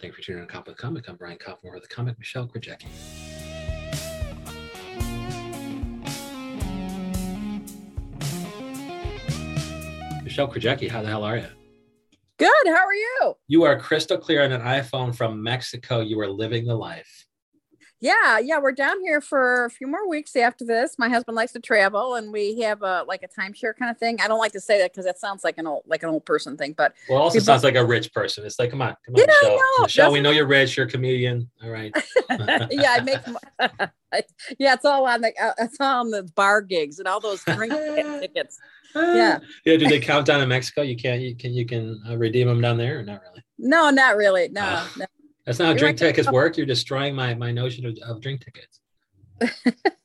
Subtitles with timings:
[0.00, 1.08] Thank you for tuning in to Comic Comic.
[1.10, 2.86] I'm Brian Kaufman with the comic Michelle Krajewski.
[10.24, 11.48] Michelle Krajewski, how the hell are you?
[12.38, 12.48] Good.
[12.64, 13.34] How are you?
[13.48, 16.00] You are crystal clear on an iPhone from Mexico.
[16.00, 17.26] You are living the life.
[18.02, 20.96] Yeah, yeah, we're down here for a few more weeks after this.
[20.98, 24.18] My husband likes to travel, and we have a like a timeshare kind of thing.
[24.22, 26.24] I don't like to say that because that sounds like an old like an old
[26.24, 28.46] person thing, but well, it also we sounds like a rich person.
[28.46, 29.56] It's like, come on, come on, Yeah, I Michelle.
[29.56, 30.78] know, Michelle, we know you're rich.
[30.78, 31.50] You're a comedian.
[31.62, 31.94] All right.
[32.70, 33.18] yeah, I make.
[34.58, 37.44] yeah, it's all on the uh, it's all on the bar gigs and all those
[37.44, 37.72] drink
[38.20, 38.58] tickets.
[38.94, 39.38] Yeah.
[39.66, 39.76] yeah.
[39.76, 40.80] Do they count down in Mexico?
[40.80, 41.20] You can't.
[41.20, 41.52] You can.
[41.52, 43.44] You can uh, redeem them down there, or not really?
[43.58, 44.48] No, not really.
[44.48, 44.90] No, Ah.
[44.98, 45.04] no.
[45.46, 46.08] That's not how drink right.
[46.08, 46.56] tickets work.
[46.56, 48.80] You're destroying my my notion of, of drink tickets.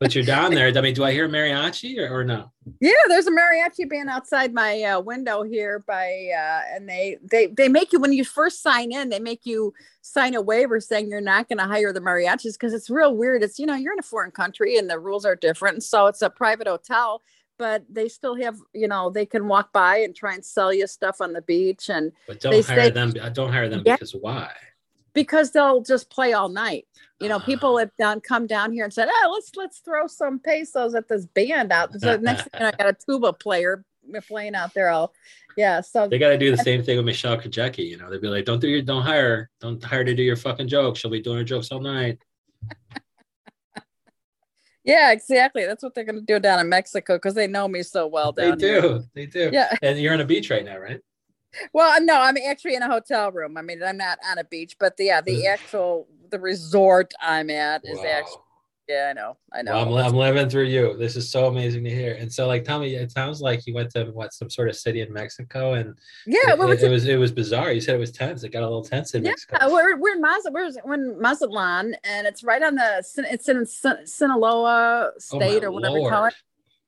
[0.00, 0.76] but you're down there.
[0.76, 2.50] I mean, do I hear mariachi or, or no?
[2.80, 7.46] Yeah, there's a mariachi band outside my uh, window here by uh, and they they
[7.46, 9.72] they make you when you first sign in, they make you
[10.02, 13.42] sign a waiver saying you're not going to hire the mariachis because it's real weird.
[13.42, 15.82] It's you know, you're in a foreign country and the rules are different.
[15.82, 17.22] So it's a private hotel,
[17.58, 20.86] but they still have, you know, they can walk by and try and sell you
[20.86, 23.14] stuff on the beach and But don't They hire say- them.
[23.20, 23.96] uh, Don't hire them Yeah.
[23.96, 24.50] because why?
[25.14, 26.86] because they'll just play all night.
[27.20, 27.78] You know, people Ah.
[27.78, 31.24] have done come down here and said, "Oh, let's let's throw some pesos at this
[31.24, 33.82] band out." So next thing I got a tuba player
[34.28, 34.90] playing out there.
[34.90, 35.14] All,
[35.56, 35.80] yeah.
[35.80, 37.86] So They got to do the same thing with Michelle Krajewski.
[37.88, 40.36] You know, they'd be like, "Don't do your, don't hire, don't hire to do your
[40.36, 41.00] fucking jokes.
[41.00, 42.18] She'll be doing her jokes all night."
[44.86, 45.66] Yeah, exactly.
[45.66, 48.32] That's what they're going to do down in Mexico because they know me so well
[48.32, 48.80] They down here.
[48.80, 49.50] do, they do.
[49.52, 49.76] Yeah.
[49.82, 51.00] And you're on a beach right now, right?
[51.72, 53.56] Well, no, I'm actually in a hotel room.
[53.56, 57.50] I mean, I'm not on a beach, but the, yeah, the actual the resort I'm
[57.50, 58.04] at is Wow.
[58.10, 58.42] actually.
[58.88, 59.36] Yeah, I know.
[59.52, 59.72] I know.
[59.72, 60.96] Well, I'm, I'm living through you.
[60.96, 62.14] This is so amazing to hear.
[62.14, 64.76] And so, like, tell me, it sounds like you went to what some sort of
[64.76, 67.72] city in Mexico, and yeah, it, we were it, it was it was bizarre.
[67.72, 68.44] You said it was tense.
[68.44, 69.72] It got a little tense in Yeah, Mexico.
[69.72, 75.10] we're we're in Mazat we're, in Mazatlan, and it's right on the it's in Sinaloa
[75.16, 76.34] Oh, state my or whatever you call it.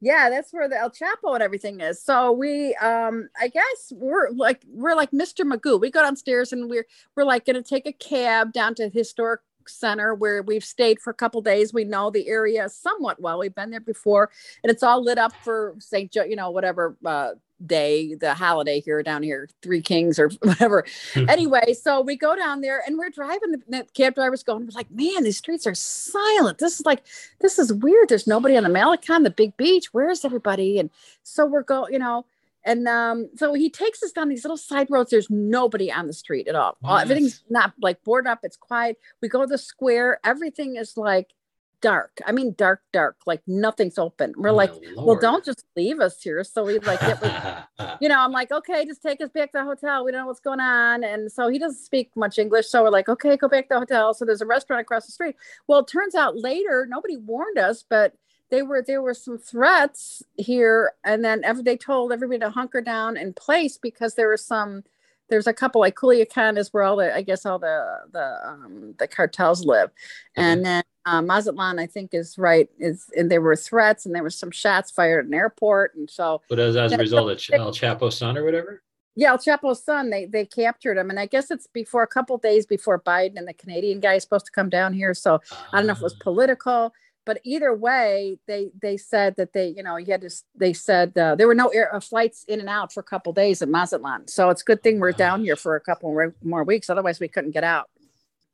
[0.00, 2.00] Yeah, that's where the El Chapo and everything is.
[2.00, 5.44] So we, um, I guess we're like we're like Mr.
[5.44, 5.80] Magoo.
[5.80, 6.86] We go downstairs and we're
[7.16, 11.10] we're like going to take a cab down to historic center where we've stayed for
[11.10, 11.72] a couple days.
[11.72, 13.38] We know the area somewhat well.
[13.38, 14.30] We've been there before,
[14.62, 16.10] and it's all lit up for St.
[16.10, 17.32] Joe, you know, whatever uh,
[17.66, 20.84] day the holiday here down here, Three Kings or whatever.
[21.16, 23.52] anyway, so we go down there and we're driving.
[23.52, 26.58] The, the cab driver's going, we're like, man, these streets are silent.
[26.58, 27.04] This is like,
[27.40, 28.08] this is weird.
[28.08, 29.92] There's nobody on the Malecon, the big beach.
[29.92, 30.78] Where's everybody?
[30.78, 30.90] And
[31.22, 32.24] so we're going, you know,
[32.68, 35.10] and um, so he takes us down these little side roads.
[35.10, 36.76] There's nobody on the street at all.
[36.84, 38.40] all everything's not like boarded up.
[38.42, 38.98] It's quiet.
[39.22, 40.20] We go to the square.
[40.24, 41.32] Everything is like
[41.80, 42.20] dark.
[42.26, 43.16] I mean, dark, dark.
[43.26, 44.34] Like nothing's open.
[44.36, 46.44] We're Oh, like, well, don't just leave us here.
[46.44, 47.00] So we like
[48.00, 50.04] you know, I'm like, okay, just take us back to the hotel.
[50.04, 51.04] We don't know what's going on.
[51.04, 52.68] And so he doesn't speak much English.
[52.68, 54.12] So we're like, okay, go back to the hotel.
[54.12, 55.36] So there's a restaurant across the street.
[55.66, 58.14] Well, it turns out later, nobody warned us, but
[58.50, 60.92] they were there were some threats here.
[61.04, 64.84] And then every, they told everybody to hunker down in place because there was some
[65.30, 68.94] there's a couple like Culiacan is where all the I guess all the the um
[68.98, 69.90] the cartels live.
[70.36, 72.68] And then uh, Mazatlan, I think, is right.
[72.78, 75.94] Is and there were threats and there was some shots fired at an airport.
[75.94, 78.82] And so But as, as a result of El Chapo's son or whatever.
[79.16, 82.38] yeah, El Chapo's son, they they captured him, and I guess it's before a couple
[82.38, 85.12] days before Biden and the Canadian guy is supposed to come down here.
[85.12, 85.40] So
[85.72, 86.22] I don't know if it was Ah.
[86.24, 86.94] political,
[87.28, 90.30] but either way, they they said that they you know you had to.
[90.54, 93.34] They said uh, there were no air uh, flights in and out for a couple
[93.34, 94.28] days at Mazatlan.
[94.28, 96.88] So it's a good thing we're down here for a couple more- weeks.
[96.88, 97.90] Otherwise, we couldn't get out.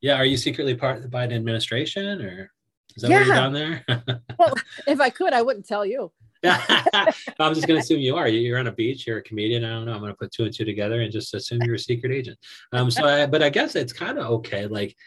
[0.01, 2.51] Yeah, are you secretly part of the Biden administration, or
[2.97, 3.85] is that why you're down there?
[4.37, 4.53] Well
[4.85, 6.11] if I could, I wouldn't tell you.
[6.43, 8.27] I'm just going to assume you are.
[8.27, 9.07] You- You're on a beach.
[9.07, 9.63] You're a comedian.
[9.63, 9.93] I don't know.
[9.93, 12.37] I'm going to put two and two together and just assume you're a secret agent.
[12.73, 12.91] Um.
[12.91, 14.67] So, I, but I guess it's kind of okay.
[14.67, 14.97] Like,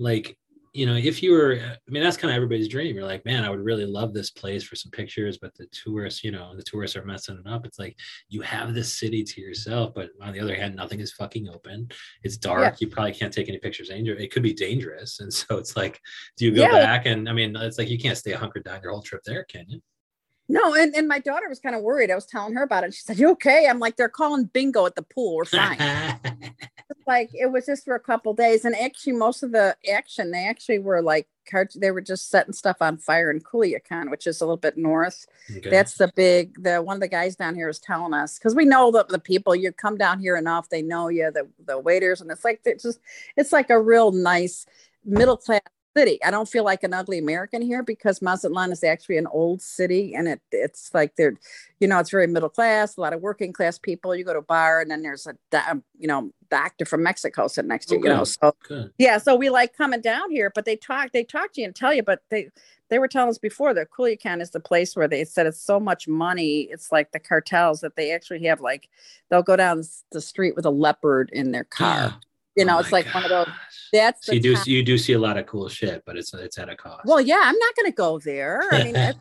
[0.00, 0.36] like
[0.74, 2.96] you know, if you were, I mean, that's kind of everybody's dream.
[2.96, 6.24] You're like, man, I would really love this place for some pictures, but the tourists,
[6.24, 7.66] you know, the tourists are messing it up.
[7.66, 11.12] It's like you have this city to yourself, but on the other hand, nothing is
[11.12, 11.88] fucking open.
[12.22, 12.80] It's dark.
[12.80, 13.90] You probably can't take any pictures.
[13.90, 14.16] Danger.
[14.16, 16.00] It could be dangerous, and so it's like,
[16.38, 16.72] do you go Yeah.
[16.72, 17.04] back?
[17.06, 19.66] And I mean, it's like you can't stay hunkered down your whole trip there, can
[19.68, 19.80] you?
[20.48, 22.10] No, and, and my daughter was kind of worried.
[22.10, 22.92] I was telling her about it.
[22.92, 25.36] She said, "You okay?" I'm like, "They're calling bingo at the pool.
[25.36, 25.78] We're fine."
[27.06, 30.46] like it was just for a couple days and actually most of the action they
[30.46, 34.40] actually were like cards they were just setting stuff on fire in Culiacan, which is
[34.40, 35.26] a little bit north
[35.56, 35.70] Okay.
[35.70, 38.64] that's the big the one of the guys down here is telling us because we
[38.64, 42.20] know that the people you come down here enough they know you the the waiters
[42.20, 43.00] and it's like it's just
[43.36, 44.66] it's like a real nice
[45.04, 45.60] middle class
[45.96, 46.18] city.
[46.24, 50.14] I don't feel like an ugly American here because Mazatlan is actually an old city,
[50.14, 51.34] and it it's like they're,
[51.80, 54.14] you know, it's very middle class, a lot of working class people.
[54.14, 57.48] You go to a bar, and then there's a, um, you know, doctor from Mexico
[57.48, 58.00] sitting next to you.
[58.00, 58.08] Okay.
[58.08, 58.92] You know, so Good.
[58.98, 61.76] yeah, so we like coming down here, but they talk, they talk to you and
[61.76, 62.50] tell you, but they
[62.92, 65.80] they were telling us before that Culiacan is the place where they said it's so
[65.80, 66.68] much money.
[66.70, 68.90] It's like the cartels that they actually have like
[69.30, 72.16] they'll go down the street with a leopard in their car.
[72.56, 73.14] You know, oh it's like gosh.
[73.14, 73.54] one of those.
[73.92, 76.58] That's so you do you do see a lot of cool shit, but it's it's
[76.58, 77.02] at a cost.
[77.04, 78.62] Well, yeah, I'm not going to go there.
[78.70, 79.18] I mean, that's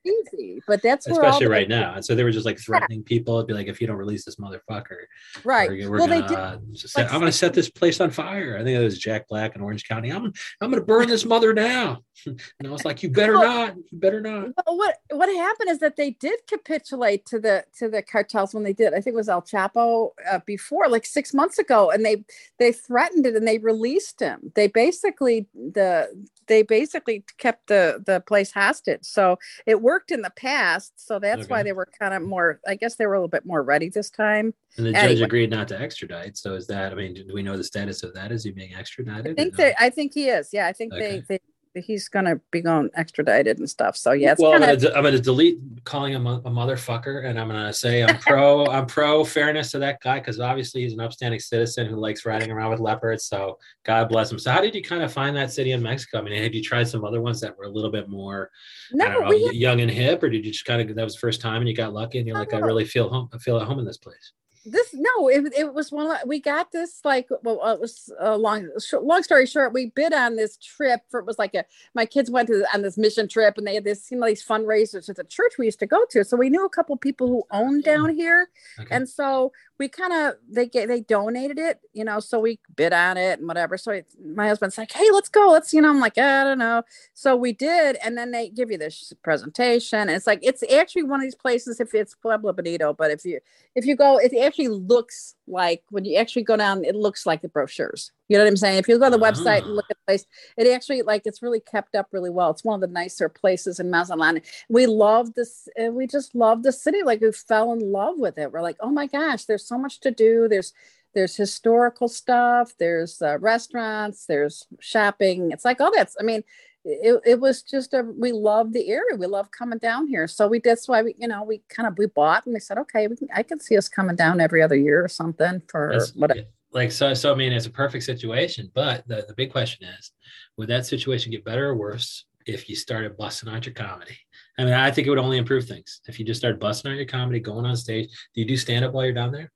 [0.04, 1.94] easy, but that's especially right now.
[1.94, 3.36] And so they were just like threatening people.
[3.36, 5.04] It'd be like, if you don't release this motherfucker,
[5.44, 5.68] right?
[5.68, 6.38] We're, we're well, gonna, they did.
[6.38, 8.56] Uh, set, I'm going to set this place on fire.
[8.58, 10.10] I think it was Jack Black in Orange County.
[10.10, 11.98] I'm I'm going to burn this mother down.
[12.26, 13.76] and I was like, you better well, not.
[13.76, 14.48] You better not.
[14.66, 18.64] Well, what what happened is that they did capitulate to the to the cartels when
[18.64, 18.94] they did.
[18.94, 22.24] I think it was El Chapo uh, before, like six months ago, and they
[22.58, 24.52] they threatened it and they released him.
[24.54, 26.08] They basically the
[26.46, 29.04] they basically kept the the place hostage.
[29.04, 30.92] So it worked in the past.
[30.96, 31.48] So that's okay.
[31.48, 32.60] why they were kind of more.
[32.66, 34.54] I guess they were a little bit more ready this time.
[34.76, 36.36] And the judge agreed not to extradite.
[36.36, 36.92] So is that?
[36.92, 38.32] I mean, do we know the status of that?
[38.32, 39.32] Is he being extradited?
[39.32, 39.74] I think they.
[39.78, 40.50] I think he is.
[40.52, 41.20] Yeah, I think okay.
[41.28, 41.40] they they
[41.76, 43.96] he's gonna be going extradited and stuff.
[43.96, 44.68] So yeah, well, kinda...
[44.68, 48.18] I'm, gonna, I'm gonna delete calling him a, a, motherfucker, and I'm gonna say I'm
[48.18, 52.24] pro I'm pro fairness to that guy because obviously he's an upstanding citizen who likes
[52.24, 53.24] riding around with leopards.
[53.24, 54.38] So God bless him.
[54.38, 56.18] So how did you kind of find that city in Mexico?
[56.18, 58.50] I mean, had you tried some other ones that were a little bit more
[58.92, 61.40] no, know, young and hip, or did you just kind of that was the first
[61.40, 63.66] time and you got lucky and you're like, I really feel home, I feel at
[63.66, 64.32] home in this place
[64.66, 68.12] this no it, it was one of, we got this like well uh, it was
[68.20, 68.68] a long
[69.02, 71.64] long story short we bid on this trip for it was like a
[71.94, 74.44] my kids went to on this mission trip and they had this you know these
[74.44, 76.24] fundraisers at the church we used to go to.
[76.24, 77.86] So we knew a couple people who owned mm.
[77.86, 78.48] down here.
[78.78, 78.94] Okay.
[78.94, 82.92] and so we kind of they get they donated it you know so we bid
[82.92, 83.76] on it and whatever.
[83.78, 86.58] So it, my husband's like hey let's go let's you know i'm like i don't
[86.58, 86.82] know.
[87.14, 91.04] So we did and then they give you this presentation and it's like it's actually
[91.04, 93.40] one of these places if it's pueblo bonito but if you
[93.74, 97.42] if you go it actually looks like when you actually go down it looks like
[97.42, 98.12] the brochures.
[98.28, 98.78] You know what i'm saying?
[98.78, 100.26] If you go to the website and look at the place
[100.56, 102.50] it actually like it's really kept up really well.
[102.50, 106.62] It's one of the nicer places in mazatlan we love this and we just love
[106.62, 107.02] the city.
[107.02, 108.52] Like we fell in love with it.
[108.52, 110.48] We're like oh my gosh there's so much to do.
[110.48, 110.72] There's
[111.14, 112.74] there's historical stuff.
[112.78, 114.26] There's uh, restaurants.
[114.26, 115.50] There's shopping.
[115.50, 116.42] It's like all oh, that's i mean
[116.86, 119.16] it, it was just a we love the area.
[119.16, 120.28] We love coming down here.
[120.28, 122.78] So we that's why we you know we kind of we bought and we said
[122.78, 125.90] okay we can i can see us coming down every other year or something for
[125.92, 126.40] that's, whatever
[126.72, 130.12] like so so i mean it's a perfect situation but the, the big question is
[130.56, 134.16] would that situation get better or worse if you started busting out your comedy?
[134.58, 136.00] I mean i think it would only improve things.
[136.06, 138.84] If you just started busting out your comedy going on stage do you do stand
[138.84, 139.52] up while you're down there?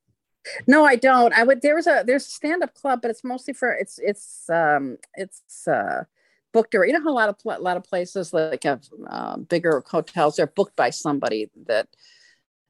[0.67, 1.33] No i don't.
[1.35, 4.49] I would there was a there's a stand-up club but it's mostly for it's it's
[4.49, 6.05] um it's uh
[6.53, 9.37] booked or you know how a lot of a lot of places like have uh,
[9.37, 11.89] bigger hotels they're booked by somebody that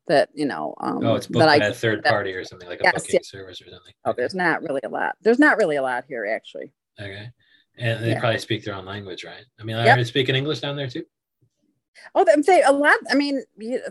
[0.07, 2.69] that you know um oh it's booked by I, a third that, party or something
[2.69, 3.29] like a booking yes.
[3.29, 6.27] service or something oh there's not really a lot there's not really a lot here
[6.27, 7.31] actually okay
[7.79, 8.21] and they yeah.
[8.21, 9.95] probably speak their own language right i mean yep.
[9.95, 11.05] are they speaking english down there too
[12.15, 12.97] Oh, they a lot.
[13.11, 13.43] I mean,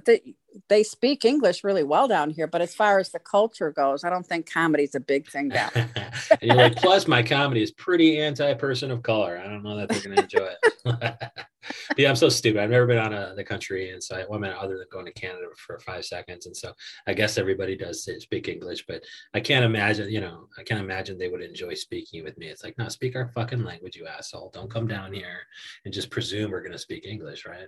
[0.05, 0.35] they
[0.67, 4.09] they speak English really well down here, but as far as the culture goes, I
[4.09, 5.69] don't think comedy's a big thing down.
[5.75, 9.41] and you're like, plus my comedy is pretty anti-person of color.
[9.43, 11.31] I don't know that they're to enjoy it.
[11.97, 12.61] yeah, I'm so stupid.
[12.61, 15.05] I've never been on a, the country and so I, well, I other than going
[15.05, 16.73] to Canada for five seconds, and so
[17.07, 19.03] I guess everybody does speak English, but
[19.33, 20.09] I can't imagine.
[20.09, 22.47] You know, I can't imagine they would enjoy speaking with me.
[22.47, 24.51] It's like, no, speak our fucking language, you asshole.
[24.53, 25.41] Don't come down here
[25.85, 27.67] and just presume we're to speak English, right?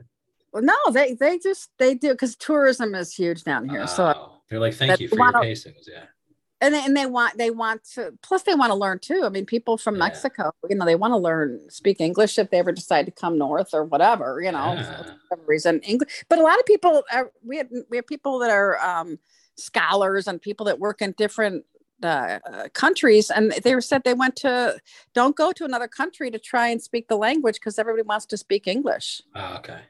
[0.53, 3.84] Well, no, they they just they do because tourism is huge down here.
[3.84, 6.03] Oh, so they're like, thank you for your pesos, yeah.
[6.60, 9.24] And they, and they want they want to plus they want to learn too.
[9.24, 10.00] I mean, people from yeah.
[10.00, 13.38] Mexico, you know, they want to learn speak English if they ever decide to come
[13.38, 14.84] north or whatever, you know, yeah.
[14.84, 15.79] for whatever reason.
[15.79, 19.17] English, but a lot of people are, we have we have people that are um,
[19.55, 21.65] scholars and people that work in different
[22.03, 22.39] uh,
[22.74, 24.79] countries and they said they went to
[25.13, 28.38] don't go to another country to try and speak the language because everybody wants to
[28.38, 29.81] speak english oh, okay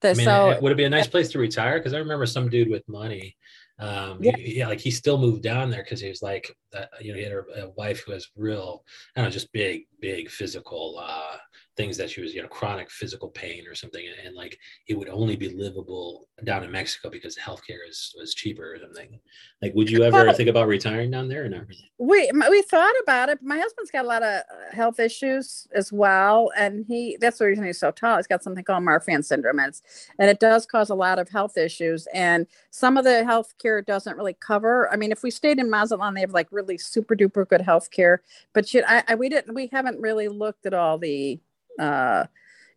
[0.00, 1.78] the, I mean, so would it be a nice place to retire?
[1.78, 3.36] Because I remember some dude with money.
[3.78, 4.36] Um, yeah.
[4.36, 7.18] He, yeah, like he still moved down there because he was like, uh, you know,
[7.18, 8.84] he had a, a, wife who has real,
[9.14, 11.36] I don't know, just big, big physical uh,
[11.76, 14.94] things that she was, you know, chronic physical pain or something, and, and, like it
[14.98, 19.18] would only be livable down in Mexico because healthcare is was cheaper or something.
[19.62, 21.90] Like, would you ever well, think about retiring down there or not really?
[21.98, 23.38] We we thought about it.
[23.42, 27.46] My husband's got a lot of uh, health issues as well, and he that's the
[27.46, 28.16] reason he's so tall.
[28.16, 29.80] He's got something called Marfan syndrome, and,
[30.18, 32.06] and it does cause a lot of health issues.
[32.12, 34.90] And some of the health care doesn't really cover.
[34.92, 37.90] I mean, if we stayed in Mazatlan, they have like really super duper good health
[37.90, 41.40] care, but you, I, I we didn't we haven't really looked at all the
[41.78, 42.24] uh,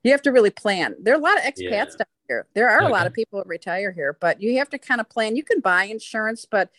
[0.03, 0.95] you have to really plan.
[1.01, 1.85] There are a lot of expats Yeah.
[1.85, 2.47] down here.
[2.53, 5.09] There are a lot of people who retire here, but you have to kind of
[5.09, 5.35] plan.
[5.35, 6.69] You can buy insurance, but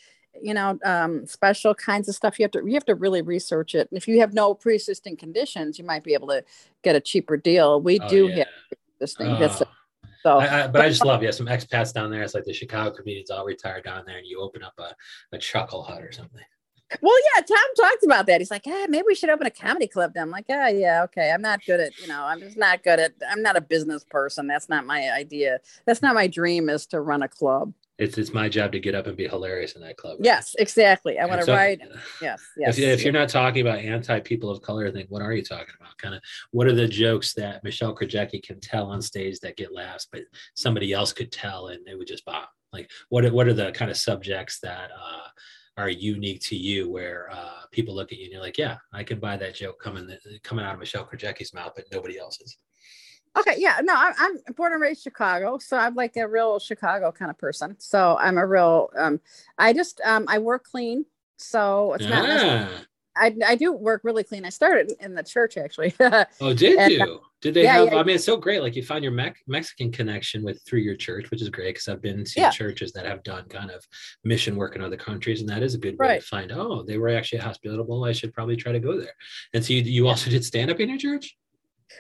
[0.41, 2.39] you know, um, special kinds of stuff.
[2.39, 3.89] You have to you have to really research it.
[3.91, 6.45] And if you have no pre-existing conditions, you might be able to
[6.83, 7.81] get a cheaper deal.
[7.81, 8.37] We Oh, do yeah.
[8.39, 9.39] have this thing.
[9.41, 9.67] That's Oh.
[10.23, 10.39] so.
[10.39, 12.23] I, I, but I just love, yeah, some expats down there.
[12.23, 14.95] It's like the Chicago comedians all retired down there, and you open up a,
[15.33, 16.45] a chuckle hut or something.
[17.01, 18.41] Well, yeah, Tom talked about that.
[18.41, 20.15] He's like, ah, maybe we should open a comedy club.
[20.15, 21.31] down." I'm like, ah, yeah, okay.
[21.31, 23.13] I'm not good at, you know, I'm just not good at.
[23.29, 24.47] I'm not a business person.
[24.47, 25.61] That's not my idea.
[25.87, 26.69] That's not my dream.
[26.69, 27.73] Is to run a club.
[28.01, 30.19] It's it's my job to get up and be hilarious in that club.
[30.21, 31.19] Yes, exactly.
[31.19, 31.81] I want to so- write.
[32.23, 32.79] Yes, yes.
[32.79, 35.75] If, if you're not talking about anti people of color, then what are you talking
[35.79, 35.99] about?
[35.99, 39.75] Kind of what are the jokes that Michelle Krajewski can tell on stage that get
[39.75, 40.23] laughs, but
[40.55, 42.47] somebody else could tell and it would just bomb?
[42.73, 45.29] Like what what are the kind of subjects that uh,
[45.81, 49.03] are unique to you where uh, people look at you and you're like, yeah, I
[49.03, 50.09] can buy that joke coming
[50.43, 52.57] coming out of Michelle Krajewski's mouth, but nobody else's.
[53.39, 57.13] Okay, yeah, no, I, I'm born and raised Chicago, so I'm like a real Chicago
[57.13, 57.77] kind of person.
[57.79, 58.91] So I'm a real.
[58.97, 59.21] Um,
[59.57, 61.07] I just um, I work clean,
[61.37, 62.25] so it's not.
[62.29, 62.85] Ah,
[63.17, 64.45] I I do work really clean.
[64.45, 65.95] I started in the church actually.
[66.01, 67.21] oh, did And, you?
[67.43, 67.93] Did they yeah, have?
[67.93, 67.99] yeah.
[67.99, 68.61] I mean, it's so great.
[68.61, 71.89] Like you found your Mex- Mexican connection with through your church, which is great because
[71.89, 72.51] I've been to Yeah.
[72.51, 73.83] churches that have done kind of
[74.25, 76.21] mission work in other countries, and that is a good way Right.
[76.21, 76.53] to find.
[76.53, 78.05] Oh, they were actually hospitable.
[78.05, 79.15] I should probably try to go there.
[79.55, 81.37] And so you, you also did stand up in your church.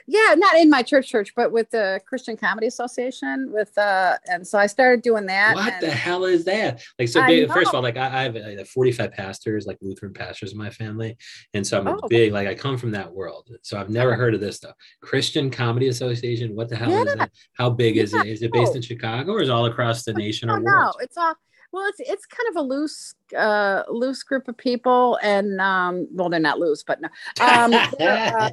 [0.06, 3.50] Yeah, not in my church church, but with the Christian Comedy Association.
[3.52, 5.54] With uh, and so I started doing that.
[5.54, 6.82] What the hell is that?
[6.98, 10.12] Like, so big, first of all, like I, I have uh, 45 pastors, like Lutheran
[10.12, 11.16] pastors in my family.
[11.54, 12.08] And so I'm Oh.
[12.08, 13.48] big, like I come from that world.
[13.62, 14.74] So I've never heard of this stuff.
[15.02, 16.54] Christian Comedy Association.
[16.54, 17.14] What the hell is Yeah.
[17.16, 17.30] that?
[17.54, 18.22] How big is Yeah.
[18.22, 18.28] it?
[18.28, 20.96] Is it based in Chicago or is it all across the nation or no, world?
[21.00, 21.34] it's all
[21.72, 21.86] well.
[21.88, 26.40] It's it's kind of a loose uh loose group of people, and um, well, they're
[26.40, 27.08] not loose, but no,
[27.40, 28.50] um, they're, uh,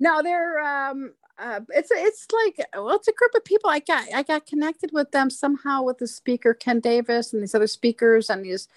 [0.00, 1.12] no, they're um.
[1.38, 3.68] Uh, it's it's like well, it's a group of people.
[3.68, 7.54] I got I got connected with them somehow with the speaker Ken Davis and these
[7.54, 8.68] other speakers and these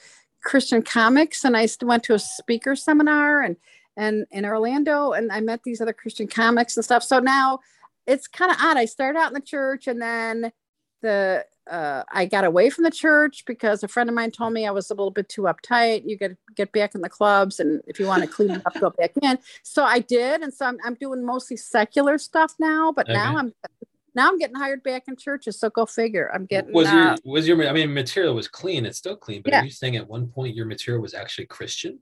[0.41, 1.43] Christian comics.
[1.43, 3.57] And I went to a speaker seminar and
[3.97, 7.03] and in Orlando, and I met these other Christian comics and stuff.
[7.03, 7.59] So now
[8.07, 8.77] it's kind of odd.
[8.77, 10.51] I started out in the church, and then
[11.05, 14.67] the uh, I got away from the church because a friend of mine told me
[14.67, 16.03] I was a little bit too uptight.
[16.05, 18.79] You got to get back in the clubs, and if you want to clean up,
[18.79, 19.39] go back in.
[19.63, 22.91] So I did, and so I'm, I'm doing mostly secular stuff now.
[22.91, 23.53] But now I'm
[24.13, 25.59] now I'm getting hired back in churches.
[25.59, 26.29] So go figure.
[26.33, 29.41] I'm getting was uh, your was your I mean material was clean, it's still clean,
[29.41, 29.61] but Yeah.
[29.61, 31.99] are you saying at one point your material was actually Christian?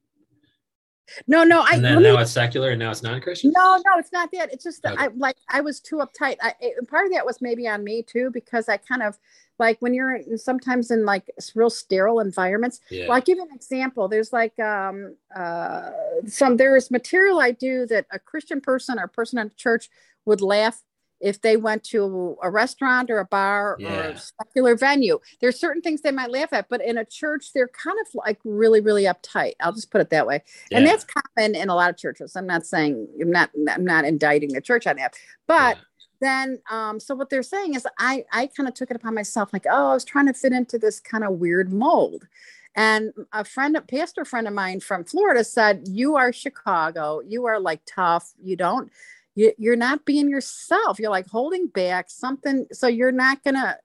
[1.28, 1.62] No, no.
[1.62, 3.52] I And then let me- now it's secular and now it's non-Christian?
[3.56, 4.52] No, no, it's not that.
[4.54, 5.04] It's just that Okay.
[5.06, 6.38] I like I was too uptight.
[6.42, 9.18] I it, part of that was maybe on me too because I kind of
[9.60, 12.80] like when you're in, sometimes in like real sterile environments.
[12.90, 13.08] Yeah.
[13.08, 14.08] Well, I'll give you an example.
[14.08, 15.92] There's like um uh
[16.28, 19.90] some there is material I do that a Christian person or person in church
[20.26, 20.82] would laugh
[21.24, 25.20] if they went to a restaurant or a bar or a secular venue.
[25.40, 28.40] There's certain things they might laugh at, but in a church they're kind of like
[28.44, 29.54] really really uptight.
[29.62, 30.44] I'll just put it that way.
[30.74, 32.36] And that's common in a lot of churches.
[32.36, 35.16] I'm not saying i'm not i'm not indicting the church on that.
[35.48, 35.84] But Yeah.
[36.22, 39.52] then um so what they're saying is i i kind of took it upon myself
[39.54, 42.28] like oh i was trying to fit into this kind of weird mold.
[42.76, 47.22] And a friend a pastor friend of mine from florida said you are chicago.
[47.26, 48.34] You are like tough.
[48.44, 48.92] You don't
[49.36, 51.00] you, you're not being yourself.
[51.00, 52.68] You're like holding back something.
[52.72, 53.78] So you're not gonna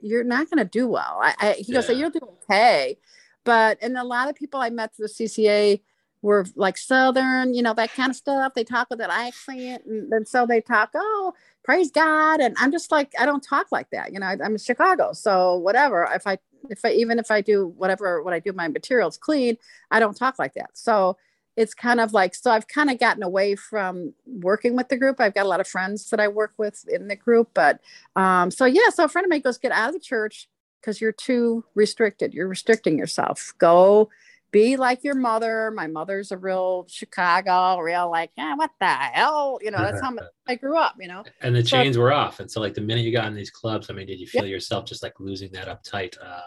[0.00, 1.18] you're not gonna do well.
[1.22, 2.98] I, I he goes so you'll do okay.
[3.44, 5.80] But and a lot of people i met through the cca
[6.20, 8.54] were like southern you know that kind of stuff.
[8.54, 12.40] They talk with that accent and, and so they talk oh praise god.
[12.40, 15.12] And i'm just like i don't talk like that you know I, i'm in chicago.
[15.12, 16.38] So whatever if i
[16.70, 19.56] if i even if i do whatever what i do my materials clean
[19.90, 20.70] i don't talk like that.
[20.74, 21.16] So
[21.58, 25.20] it's kind of like so i've kind of gotten away from working with the group.
[25.20, 27.80] I've got a lot of friends that i work with in the group but
[28.16, 30.48] um so yeah so a friend of mine goes get out of the church
[30.80, 32.32] because you're too restricted.
[32.32, 33.52] You're restricting yourself.
[33.58, 34.08] Go
[34.52, 35.72] be like your mother.
[35.72, 39.58] My mother's a real chicago real like eh, what the hell?
[39.60, 40.12] You know that's how
[40.46, 41.24] i grew up you know?
[41.42, 42.38] And the So- chains were off.
[42.40, 44.46] And so like the minute you got in these clubs, I mean, did you feel
[44.46, 46.40] yourself just like losing that uptight uh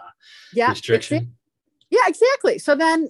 [0.54, 1.36] yeah restriction?
[1.90, 2.58] yeah exactly.
[2.58, 3.10] So then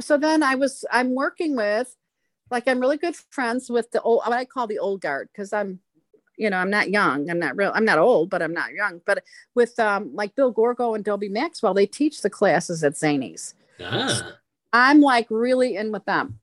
[0.00, 1.94] so then i was i'm working with
[2.50, 5.52] like i'm really good friends with the old what i call the old guard because
[5.52, 5.80] i'm
[6.36, 9.00] you know i'm not young i'm not real i'm not old but i'm not young
[9.06, 9.22] but
[9.54, 14.36] with um like bill gorgo and Dobie maxwell they teach the classes at zanies Ah,
[14.72, 16.38] i'm like really in with them.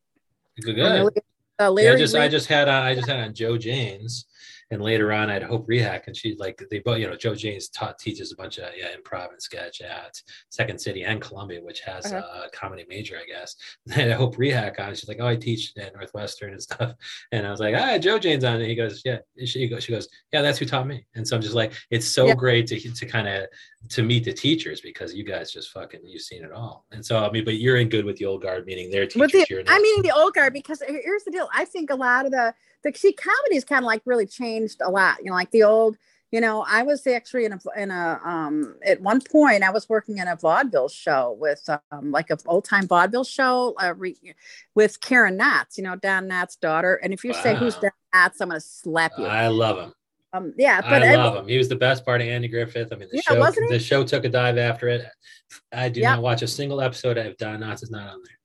[0.62, 0.76] Good.
[0.78, 1.12] Really-
[1.60, 4.26] uh, Yeah, I just I just had uh, I just had on Joe Janes
[4.72, 7.36] And later on, I had Hope Rehak, and she like they both, you know, Joe
[7.36, 10.16] Janes taught teaches a bunch of yeah improv and sketch at
[10.50, 12.46] Second City and Columbia, which has uh-huh.
[12.46, 13.56] a comedy major, I guess.
[13.92, 14.96] And I had Hope Rehak on.
[14.96, 16.94] She's like, oh, I teach at Northwestern and stuff.
[17.34, 18.56] And I was like, ah, Joe Jane's on.
[18.56, 19.20] And he goes, yeah.
[19.46, 21.06] She goes, she goes, yeah, that's who taught me.
[21.16, 22.36] And so I'm just like, it's so yeah.
[22.36, 23.48] great to to kind of
[23.90, 26.86] to meet the teachers because you guys just fucking you've seen it all.
[26.92, 29.32] And so I mean, but you're in good with the old guard, meaning their teachers.
[29.66, 31.50] The, I mean the old guard because here's the deal.
[31.54, 34.90] I think a lot of the the see comedy's kind of like really changed a
[34.90, 35.18] lot.
[35.20, 35.98] You know, like the old.
[36.32, 39.90] You know, I was actually in a in a um at one point I was
[39.90, 41.62] working in a vaudeville show with
[41.92, 44.16] um like a old time vaudeville show uh, re,
[44.74, 45.78] with Karen Knotts.
[45.78, 46.96] You know, Don Knotts' daughter.
[47.04, 47.44] And if you wow.
[47.44, 49.26] say who's Don Knotts, I'm gonna slap you.
[49.26, 49.94] I love him.
[50.34, 51.48] Um, yeah, but I love I, him.
[51.50, 52.94] He was the best part of Andy Griffith.
[52.94, 55.06] I mean, the yeah, show the show took a dive after it.
[55.74, 56.14] I do yeah.
[56.14, 58.38] not watch a single episode of Don Knotts is not on there.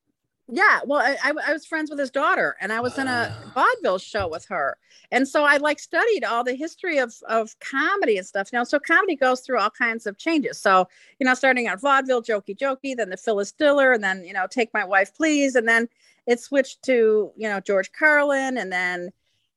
[0.49, 3.51] Yeah, well, I, I was friends with his daughter, and I was in a ah.
[3.53, 4.77] vaudeville show with her,
[5.11, 8.49] and so I like studied all the history of of comedy and stuff.
[8.53, 10.57] You know, so comedy goes through all kinds of changes.
[10.57, 10.87] So
[11.19, 14.47] you know, starting out vaudeville, jokey jokey, then the Phyllis Diller, and then you know,
[14.49, 15.89] take my wife, please, and then
[16.27, 19.11] it switched to you know George Carlin, and then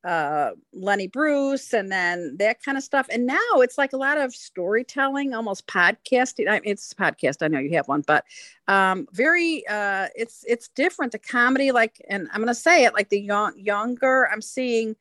[0.05, 3.07] uh Lenny Bruce and then that kind of stuff.
[3.11, 6.49] And now it's like a lot of storytelling, almost podcasting.
[6.49, 7.43] I mean, it's podcast.
[7.43, 8.25] I know you have one, but
[8.69, 11.13] um very uh it's it's different.
[11.13, 14.97] The comedy, like, and I'm gonna say it like the young younger I'm seeing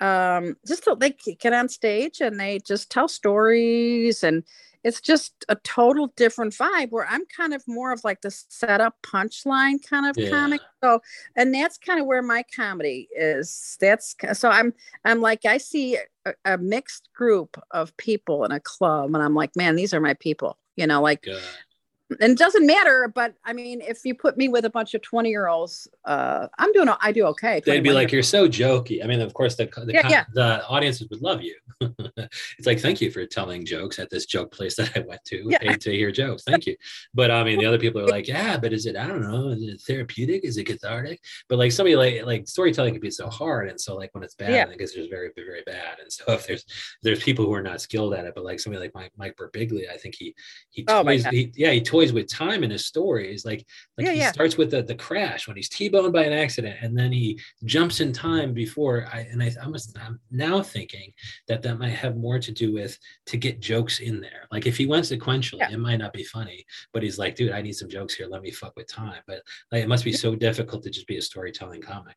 [0.00, 4.44] um just to, they get on stage and they just tell stories and
[4.84, 9.00] it's just a total different vibe where I'm kind of more of like the setup
[9.02, 10.28] punchline kind of yeah.
[10.28, 10.60] comic.
[10.82, 11.00] So,
[11.36, 13.78] and that's kind of where my comedy is.
[13.80, 14.74] That's so I'm,
[15.04, 19.34] I'm like, I see a, a mixed group of people in a club and I'm
[19.34, 21.24] like, man, these are my people, you know, like,
[22.20, 23.10] and it doesn't matter.
[23.14, 26.48] But I mean, if you put me with a bunch of 20 year olds, uh,
[26.58, 27.60] I'm doing, I do okay.
[27.64, 29.02] They'd be like, you're so jokey.
[29.02, 30.24] I mean, of course, the, the, yeah, yeah.
[30.32, 31.56] the audiences would love you.
[31.80, 35.44] it's like, thank you for telling jokes at this joke place that I went to
[35.48, 35.76] yeah.
[35.76, 36.42] to hear jokes.
[36.44, 36.76] Thank you.
[37.14, 39.48] But I mean, the other people are like, yeah, but is it, I don't know,
[39.48, 40.44] is it therapeutic?
[40.44, 41.20] Is it cathartic?
[41.48, 43.68] But like somebody like, like storytelling can be so hard.
[43.68, 44.66] And so like when it's bad, yeah.
[44.70, 45.98] I guess it's very, very bad.
[46.00, 46.64] And so if there's,
[47.02, 49.90] there's people who are not skilled at it, but like somebody like Mike, Mike Birbiglia,
[49.92, 50.34] I think he,
[50.70, 53.44] he, oh toys, he yeah, he toys with time in his stories.
[53.44, 54.32] Like, like yeah, he yeah.
[54.32, 56.76] starts with the, the crash when he's T-boned by an accident.
[56.82, 61.12] And then he jumps in time before I, and I, I'm, I'm now thinking
[61.48, 64.46] that that might have more to do with to get jokes in there.
[64.50, 65.70] Like if he went sequentially, yeah.
[65.70, 68.26] it might not be funny, but he's like, dude, I need some jokes here.
[68.26, 69.22] Let me fuck with time.
[69.26, 72.16] But like, it must be so difficult to just be a storytelling comic.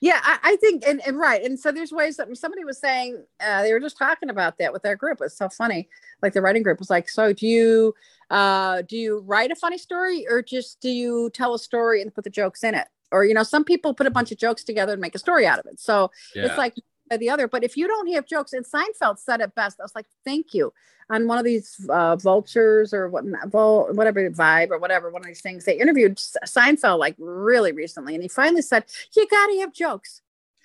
[0.00, 1.42] Yeah, I, I think, and, and, right.
[1.42, 4.72] And so there's ways that somebody was saying, uh, they were just talking about that
[4.72, 5.18] with their group.
[5.20, 5.88] It's so funny.
[6.22, 7.94] Like the writing group was like, so do you,
[8.30, 12.14] uh, do you write a funny story or just do you tell a story and
[12.14, 12.88] put the jokes in it?
[13.10, 15.46] Or, you know, some people put a bunch of jokes together and make a story
[15.46, 15.78] out of it.
[15.78, 16.46] So yeah.
[16.46, 16.74] it's like
[17.16, 17.48] the other.
[17.48, 19.80] But if you don't have jokes, and Seinfeld said it best.
[19.80, 20.72] I was like, thank you.
[21.10, 25.40] On one of these uh, vultures or what, whatever vibe or whatever, one of these
[25.40, 29.72] things, they interviewed Seinfeld like really recently, and he finally said, "You got to have
[29.72, 30.22] jokes."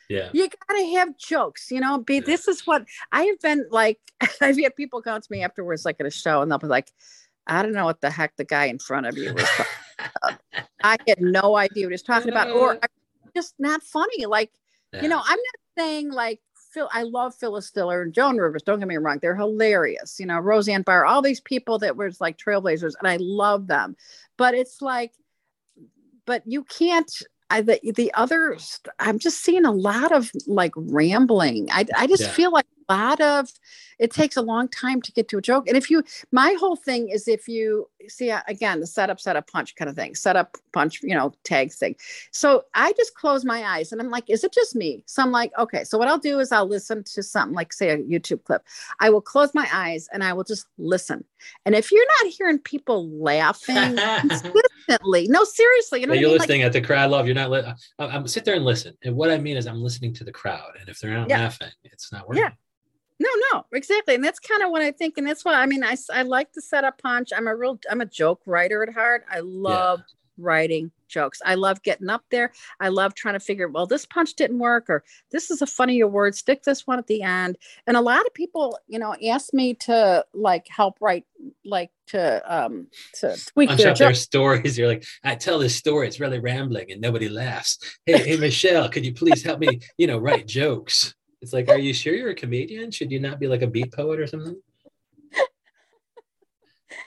[0.09, 0.29] Yeah.
[0.31, 1.97] You gotta have jokes, you know.
[1.97, 2.21] Be yeah.
[2.25, 3.99] this is what I have been like.
[4.41, 6.91] I've had people come to me afterwards, like at a show, and they'll be like,
[7.45, 9.49] I don't know what the heck the guy in front of you was
[10.83, 12.79] I had no idea what he was talking about, or
[13.35, 14.25] just not funny.
[14.25, 14.51] Like,
[14.93, 15.03] yeah.
[15.03, 16.41] you know, I'm not saying like
[16.73, 18.63] Phil, I love Phyllis Diller and Joan Rivers.
[18.63, 20.19] Don't get me wrong; they're hilarious.
[20.19, 23.95] You know, Roseanne Barr, all these people that were like trailblazers, and I love them.
[24.37, 25.13] But it's like,
[26.25, 27.11] but you can't.
[27.49, 28.57] I the the other.
[28.99, 31.69] I'm just seeing a lot of like rambling.
[31.71, 32.29] I I just yeah.
[32.29, 33.49] feel like a lot of
[33.99, 35.67] it takes a long time to get to a joke.
[35.67, 39.75] And if you, my whole thing is if you see again the setup, setup, punch
[39.75, 41.95] kind of thing, setup, punch, you know, tag thing.
[42.31, 45.03] So I just close my eyes and I'm like, is it just me?
[45.07, 45.83] So I'm like, okay.
[45.83, 48.63] So what I'll do is I'll listen to something like say a YouTube clip.
[48.99, 51.23] I will close my eyes and I will just listen.
[51.65, 53.95] And if you're not hearing people laughing
[54.85, 56.39] consistently, no, seriously, you know, you're I mean?
[56.39, 57.25] listening like, at the crowd love.
[57.25, 57.49] You're not.
[57.49, 57.63] Li-
[57.99, 58.97] I'm, I'm sit there and listen.
[59.03, 60.73] And what I mean is I'm listening to the crowd.
[60.79, 61.39] And if they're not yeah.
[61.39, 62.43] laughing, it's not working.
[62.43, 62.51] Yeah.
[63.19, 64.13] No, no, exactly.
[64.13, 65.17] And that's kind of what I think.
[65.17, 67.29] And that's why I mean, I, I like to set up punch.
[67.35, 69.25] I'm a real, I'm a joke writer at heart.
[69.29, 70.45] I love yeah.
[70.45, 71.41] writing jokes.
[71.45, 72.51] I love getting up there.
[72.79, 76.07] I love trying to figure, well, this punch didn't work, or this is a funnier
[76.07, 76.35] word.
[76.35, 77.57] Stick this one at the end.
[77.85, 81.25] And a lot of people, you know, ask me to like help write,
[81.65, 84.77] like to um to tweak punch their, up their stories.
[84.77, 87.77] You're like, I tell this story, it's really rambling and nobody laughs.
[88.05, 91.13] Hey, hey, Michelle, could you please help me, you know, write jokes?
[91.41, 92.89] It's like, are you sure you're a comedian?
[92.91, 94.59] Should you not be like a beat poet or something?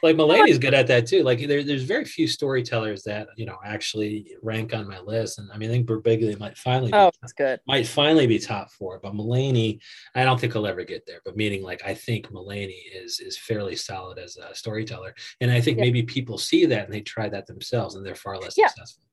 [0.03, 1.23] Like Mulaney's good at that too.
[1.23, 5.51] Like there, there's very few storytellers that you know actually rank on my list, and
[5.53, 6.91] I mean I think Birbiglia might finally.
[6.93, 7.61] Oh, that's good.
[7.67, 9.81] Might finally be top four, but Mulaney,
[10.15, 11.21] I don't think he'll ever get there.
[11.25, 15.61] But meaning like I think Mulaney is is fairly solid as a storyteller, and I
[15.61, 15.85] think yeah.
[15.85, 18.69] maybe people see that and they try that themselves, and they're far less yeah.
[18.69, 19.05] successful.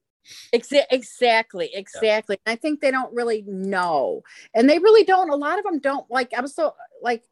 [0.54, 2.38] Exa- exactly, exactly.
[2.46, 2.54] Yeah.
[2.54, 4.24] I think they don't really know,
[4.54, 5.30] and they really don't.
[5.30, 6.32] A lot of them don't like.
[6.36, 7.24] I'm so like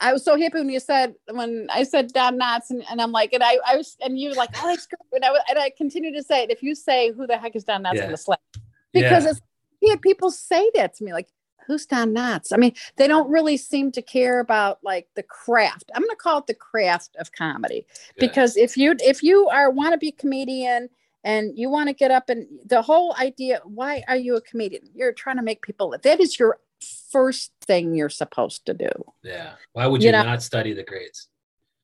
[0.00, 3.12] I was so happy when you said when I said Don Knotts and, and I'm
[3.12, 5.00] like and I, I was and you were like oh that's great.
[5.12, 6.50] And I and I continue to say it.
[6.50, 8.04] If you say who the heck is Don Knotts yeah.
[8.04, 8.40] in the slap
[8.92, 9.30] because yeah.
[9.30, 9.40] it's
[9.80, 11.28] yeah people say that to me like
[11.66, 15.90] who's Don Knotts I mean they don't really seem to care about like the craft.
[15.94, 17.86] I'm gonna call it the craft of comedy.
[18.16, 18.26] Yeah.
[18.26, 20.90] because if you if you are want to be comedian
[21.24, 24.82] and you want to get up and the whole idea why are you a comedian?
[24.94, 26.60] You're trying to make people that is your
[27.10, 28.90] first thing you're supposed to do.
[29.22, 29.52] Yeah.
[29.72, 30.22] Why would you, you know?
[30.22, 31.28] not study the grades?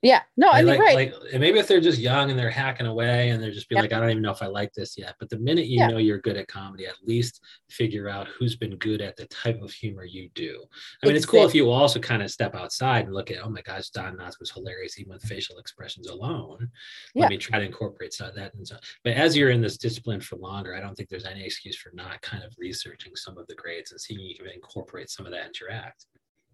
[0.05, 1.15] Yeah, no, I mean, like, right.
[1.23, 3.95] Like, maybe if they're just young and they're hacking away and they're just being like,
[3.95, 5.15] I don't even know if I like this yet.
[5.19, 5.87] But the minute you yeah.
[5.87, 7.41] know you're good at comedy, at least
[7.71, 10.63] figure out who's been good at the type of humor you do.
[11.03, 11.17] I mean, exactly.
[11.17, 13.89] it's cool if you also kind of step outside and look at, oh my gosh,
[13.89, 16.69] Don Knotts was hilarious even with facial expressions alone.
[17.15, 17.29] Let yeah.
[17.31, 18.53] me try to incorporate some of that.
[18.53, 21.43] And so, but as you're in this discipline for longer, I don't think there's any
[21.47, 25.09] excuse for not kind of researching some of the grades and seeing you can incorporate
[25.09, 26.05] some of that into your act.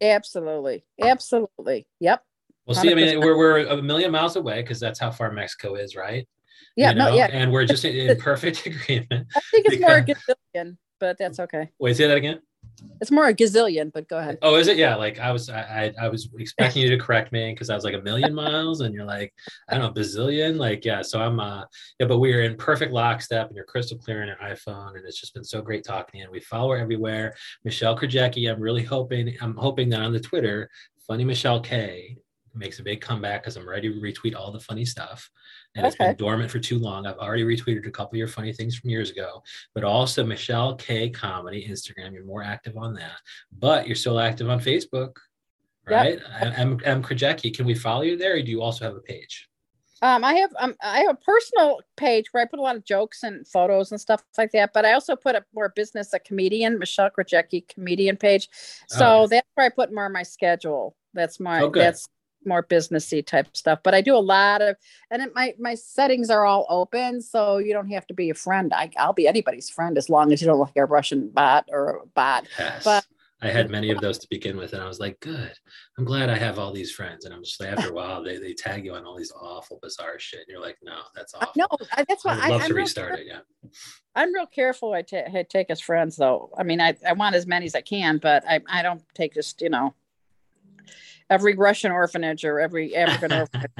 [0.01, 0.85] Absolutely.
[1.03, 1.89] Absolutely.
[1.99, 2.23] Yep.
[2.71, 2.93] Well, see, 100%.
[2.93, 6.29] I mean, we're, we're a million miles away because that's how far Mexico is, right?
[6.77, 7.09] Yeah, you know?
[7.09, 7.29] no, yeah.
[7.33, 9.27] And we're just in, perfect agreement.
[9.35, 9.81] I think it's because...
[9.81, 11.69] more a gazillion, but that's okay.
[11.81, 12.41] Wait, say that again.
[13.01, 14.39] It's more a gazillion, but go ahead.
[14.41, 14.77] Oh, is it?
[14.77, 14.95] Yeah.
[14.95, 17.83] Like I was, I, I, I was expecting you to correct me because I was
[17.83, 19.35] like a million miles, and you're like,
[19.69, 20.57] I don't know, bazillion.
[20.59, 21.03] Like, yeah.
[21.03, 21.65] So I'm, uh,
[21.99, 22.07] yeah.
[22.07, 25.21] But we are in perfect lockstep, and you're crystal clear on your iPhone, and it's
[25.21, 26.25] just been so great talking to you.
[26.25, 27.35] And we follow her everywhere.
[27.65, 28.49] Michelle Krajewski.
[28.49, 30.71] I'm really hoping, I'm hoping that on the Twitter,
[31.11, 32.17] funny Michelle K
[32.61, 35.29] makes a big comeback because I'm ready to retweet all the funny stuff.
[35.75, 35.89] And okay.
[35.89, 37.07] it's been dormant for too long.
[37.07, 39.43] I've already retweeted a couple of your funny things from years ago,
[39.75, 42.13] but also Michelle K Comedy Instagram.
[42.13, 43.19] You're more active on that,
[43.59, 45.17] but you're still active on Facebook,
[45.89, 46.21] right?
[46.41, 46.59] Yep.
[46.59, 46.81] M.
[46.85, 47.03] M.
[47.03, 47.53] Krajewski.
[47.53, 49.49] Can we follow you there, or do you also have a page?
[50.03, 52.85] Um, I have um, I have a personal page where I put a lot of
[52.85, 54.73] jokes and photos and stuff like that.
[54.73, 58.49] But I also put a more business, a comedian, Michelle Krajewski comedian page.
[58.89, 59.27] So oh.
[59.27, 60.97] that's where I put more of my schedule.
[61.13, 61.81] That's my okay.
[61.81, 62.09] that's
[62.45, 64.77] more businessy type stuff but i do a lot of
[65.11, 68.35] and it, my my settings are all open so you don't have to be a
[68.35, 71.29] friend I, i'll be anybody's friend as long as you don't look like a russian
[71.29, 72.85] bot or a bot yes.
[72.85, 73.05] but
[73.43, 75.53] I had many of those to begin with, and I was like, "Good,
[75.97, 78.37] I'm glad I have all these friends." And I'm just like, after a while, they,
[78.37, 81.53] they tag you on all these awful, bizarre shit, and you're like, "No, that's awful."
[81.57, 81.67] No,
[82.07, 83.27] that's why I'd love I, to restart it.
[83.27, 83.41] Yeah,
[84.15, 84.93] I'm real careful.
[84.93, 86.51] I take as friends, though.
[86.59, 89.33] I mean, I, I want as many as I can, but I I don't take
[89.33, 89.95] just you know
[91.31, 93.71] every Russian orphanage or every African orphanage.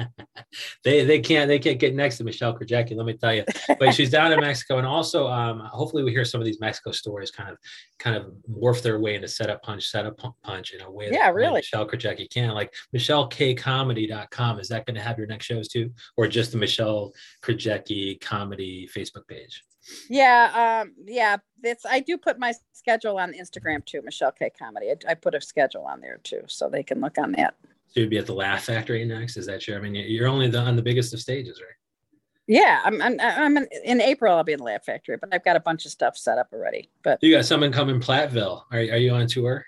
[0.83, 3.43] they they can't they can't get next to Michelle Krajewski, let me tell you.
[3.77, 6.91] But she's down in Mexico, and also um, hopefully we hear some of these Mexico
[6.91, 7.57] stories kind of
[7.99, 11.55] kind of morph their way into setup punch, setup punch in a way yeah, really.
[11.55, 12.51] Michelle Krajewski can.
[12.51, 14.59] Like MichelleKComedy.com.
[14.59, 18.89] Is that going to have your next shows too, or just the Michelle Krajewski comedy
[18.95, 19.63] Facebook page?
[20.09, 21.37] Yeah, um, yeah.
[21.63, 24.89] It's I do put my schedule on Instagram too, Michelle K Comedy.
[24.91, 27.55] I, I, put a schedule on there too, so they can look on that.
[27.87, 29.37] So you'd be at the Laugh Factory next.
[29.37, 29.77] Is that your?
[29.77, 31.75] I mean, you're only the, on the biggest of stages, right?
[32.47, 33.01] Yeah, I'm.
[33.01, 34.35] I'm, I'm in, in, April.
[34.35, 36.49] I'll be in the Laugh Factory, but I've got a bunch of stuff set up
[36.53, 36.89] already.
[37.03, 38.63] But you got someone coming Platteville.
[38.71, 39.65] Are are you on tour?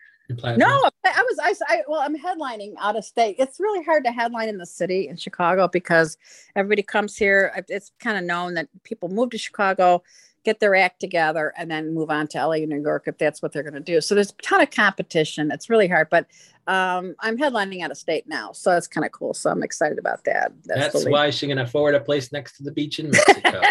[0.58, 3.36] No, I was I, I well I'm headlining out of state.
[3.40, 6.18] It's really hard to headline in the city in Chicago because
[6.56, 7.52] everybody comes here.
[7.68, 10.02] It's kind of known that people move to Chicago,
[10.46, 13.42] get their act together, and then move on to LA and New York if that's
[13.42, 14.00] what they're going to do.
[14.00, 15.52] So there's a ton of competition.
[15.52, 16.28] It's really hard, but
[16.68, 19.34] um, I'm headlining out of state now, so that's kind of cool.
[19.34, 20.54] So I'm excited about that.
[20.64, 23.62] That's, that's why she's going to afford a place next to the beach in Mexico.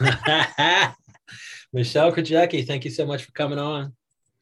[1.72, 3.94] Michelle Krajewski, thank you so much for coming on.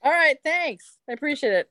[0.03, 0.97] All right, thanks.
[1.09, 1.69] I appreciate it.